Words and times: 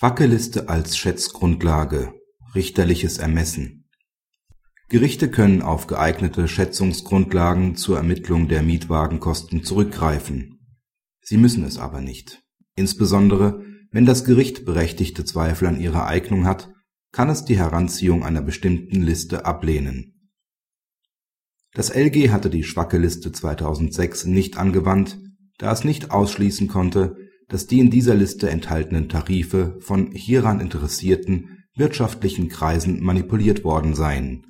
Schwacke 0.00 0.24
Liste 0.24 0.70
als 0.70 0.96
Schätzgrundlage 0.96 2.14
(richterliches 2.54 3.18
Ermessen) 3.18 3.84
Gerichte 4.88 5.30
können 5.30 5.60
auf 5.60 5.88
geeignete 5.88 6.48
Schätzungsgrundlagen 6.48 7.76
zur 7.76 7.98
Ermittlung 7.98 8.48
der 8.48 8.62
Mietwagenkosten 8.62 9.62
zurückgreifen. 9.62 10.58
Sie 11.20 11.36
müssen 11.36 11.64
es 11.64 11.76
aber 11.76 12.00
nicht. 12.00 12.42
Insbesondere 12.76 13.62
wenn 13.90 14.06
das 14.06 14.24
Gericht 14.24 14.64
berechtigte 14.64 15.26
Zweifel 15.26 15.68
an 15.68 15.78
ihrer 15.78 16.06
Eignung 16.06 16.46
hat, 16.46 16.70
kann 17.12 17.28
es 17.28 17.44
die 17.44 17.58
Heranziehung 17.58 18.24
einer 18.24 18.40
bestimmten 18.40 19.02
Liste 19.02 19.44
ablehnen. 19.44 20.30
Das 21.74 21.94
LG 21.94 22.30
hatte 22.30 22.48
die 22.48 22.64
Schwacke 22.64 22.96
Liste 22.96 23.32
2006 23.32 24.24
nicht 24.24 24.56
angewandt, 24.56 25.18
da 25.58 25.70
es 25.70 25.84
nicht 25.84 26.10
ausschließen 26.10 26.68
konnte 26.68 27.19
dass 27.50 27.66
die 27.66 27.80
in 27.80 27.90
dieser 27.90 28.14
Liste 28.14 28.48
enthaltenen 28.48 29.08
Tarife 29.08 29.76
von 29.80 30.12
hieran 30.12 30.60
interessierten 30.60 31.64
wirtschaftlichen 31.74 32.48
Kreisen 32.48 33.02
manipuliert 33.02 33.64
worden 33.64 33.94
seien. 33.94 34.46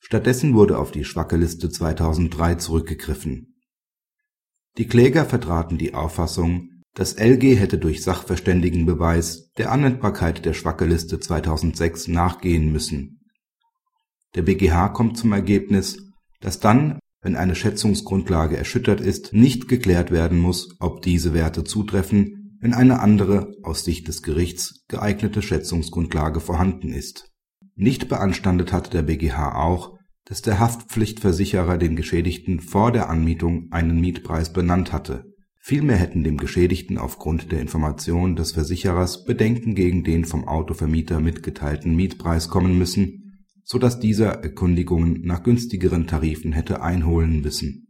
Stattdessen 0.00 0.54
wurde 0.54 0.78
auf 0.78 0.90
die 0.90 1.04
Schwacke-Liste 1.04 1.70
2003 1.70 2.56
zurückgegriffen. 2.56 3.54
Die 4.76 4.86
Kläger 4.86 5.24
vertraten 5.24 5.78
die 5.78 5.94
Auffassung, 5.94 6.68
das 6.94 7.14
LG 7.14 7.56
hätte 7.56 7.78
durch 7.78 8.02
Sachverständigenbeweis 8.02 9.52
der 9.56 9.70
Anwendbarkeit 9.70 10.44
der 10.44 10.54
Schwacke-Liste 10.54 11.20
2006 11.20 12.08
nachgehen 12.08 12.72
müssen. 12.72 13.20
Der 14.34 14.42
BGH 14.42 14.88
kommt 14.88 15.16
zum 15.16 15.32
Ergebnis, 15.32 15.98
dass 16.40 16.58
dann 16.58 16.98
wenn 17.22 17.36
eine 17.36 17.54
Schätzungsgrundlage 17.54 18.56
erschüttert 18.56 19.00
ist, 19.00 19.32
nicht 19.32 19.68
geklärt 19.68 20.10
werden 20.10 20.40
muss, 20.40 20.76
ob 20.80 21.02
diese 21.02 21.32
Werte 21.32 21.62
zutreffen, 21.62 22.58
wenn 22.60 22.74
eine 22.74 23.00
andere, 23.00 23.54
aus 23.62 23.84
Sicht 23.84 24.08
des 24.08 24.22
Gerichts 24.22 24.84
geeignete 24.88 25.40
Schätzungsgrundlage 25.40 26.40
vorhanden 26.40 26.92
ist. 26.92 27.30
Nicht 27.74 28.08
beanstandet 28.08 28.72
hatte 28.72 28.90
der 28.90 29.02
BGH 29.02 29.54
auch, 29.56 29.96
dass 30.24 30.42
der 30.42 30.58
Haftpflichtversicherer 30.58 31.78
den 31.78 31.96
Geschädigten 31.96 32.60
vor 32.60 32.92
der 32.92 33.08
Anmietung 33.08 33.68
einen 33.70 34.00
Mietpreis 34.00 34.52
benannt 34.52 34.92
hatte. 34.92 35.24
Vielmehr 35.58 35.96
hätten 35.96 36.24
dem 36.24 36.38
Geschädigten 36.38 36.98
aufgrund 36.98 37.52
der 37.52 37.60
Information 37.60 38.34
des 38.34 38.52
Versicherers 38.52 39.24
Bedenken 39.24 39.76
gegen 39.76 40.02
den 40.02 40.24
vom 40.24 40.46
Autovermieter 40.46 41.20
mitgeteilten 41.20 41.94
Mietpreis 41.94 42.48
kommen 42.48 42.76
müssen 42.76 43.21
so 43.72 43.78
dass 43.78 43.98
dieser 43.98 44.44
Erkundigungen 44.44 45.22
nach 45.22 45.42
günstigeren 45.42 46.06
Tarifen 46.06 46.52
hätte 46.52 46.82
einholen 46.82 47.40
müssen. 47.40 47.88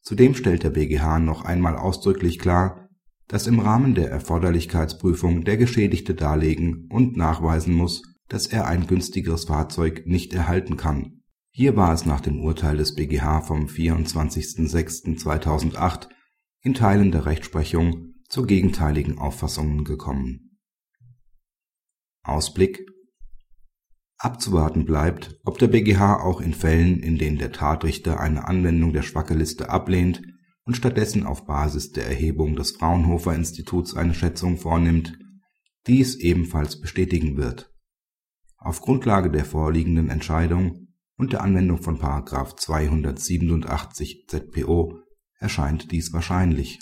Zudem 0.00 0.34
stellt 0.34 0.62
der 0.62 0.70
BGH 0.70 1.18
noch 1.18 1.44
einmal 1.44 1.76
ausdrücklich 1.76 2.38
klar, 2.38 2.88
dass 3.28 3.46
im 3.46 3.60
Rahmen 3.60 3.94
der 3.94 4.08
Erforderlichkeitsprüfung 4.08 5.44
der 5.44 5.58
Geschädigte 5.58 6.14
darlegen 6.14 6.88
und 6.90 7.14
nachweisen 7.14 7.74
muss, 7.74 8.04
dass 8.28 8.46
er 8.46 8.66
ein 8.66 8.86
günstigeres 8.86 9.44
Fahrzeug 9.44 10.06
nicht 10.06 10.32
erhalten 10.32 10.78
kann. 10.78 11.20
Hier 11.50 11.76
war 11.76 11.92
es 11.92 12.06
nach 12.06 12.22
dem 12.22 12.40
Urteil 12.40 12.78
des 12.78 12.94
BGH 12.94 13.42
vom 13.42 13.66
24.06.2008 13.66 16.08
in 16.62 16.72
Teilen 16.72 17.12
der 17.12 17.26
Rechtsprechung 17.26 18.14
zu 18.30 18.46
gegenteiligen 18.46 19.18
Auffassungen 19.18 19.84
gekommen. 19.84 20.56
Ausblick 22.22 22.93
Abzuwarten 24.24 24.86
bleibt, 24.86 25.38
ob 25.44 25.58
der 25.58 25.68
BGH 25.68 26.22
auch 26.22 26.40
in 26.40 26.54
Fällen, 26.54 27.00
in 27.00 27.18
denen 27.18 27.36
der 27.36 27.52
Tatrichter 27.52 28.20
eine 28.20 28.48
Anwendung 28.48 28.94
der 28.94 29.02
Schwacke-Liste 29.02 29.68
ablehnt 29.68 30.22
und 30.64 30.78
stattdessen 30.78 31.26
auf 31.26 31.44
Basis 31.44 31.92
der 31.92 32.06
Erhebung 32.06 32.56
des 32.56 32.70
Fraunhofer-Instituts 32.70 33.94
eine 33.94 34.14
Schätzung 34.14 34.56
vornimmt, 34.56 35.18
dies 35.86 36.16
ebenfalls 36.16 36.80
bestätigen 36.80 37.36
wird. 37.36 37.70
Auf 38.56 38.80
Grundlage 38.80 39.30
der 39.30 39.44
vorliegenden 39.44 40.08
Entscheidung 40.08 40.88
und 41.18 41.34
der 41.34 41.42
Anwendung 41.42 41.82
von§ 41.82 41.98
287 42.56 44.24
ZPO 44.26 45.00
erscheint 45.38 45.92
dies 45.92 46.14
wahrscheinlich 46.14 46.78